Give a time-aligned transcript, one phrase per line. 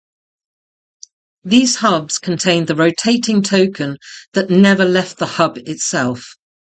[1.43, 3.97] These hubs contained the rotating token
[4.33, 6.37] that never left the hub itself.